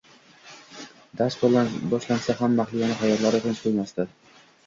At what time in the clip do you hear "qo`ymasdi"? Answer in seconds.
3.67-4.09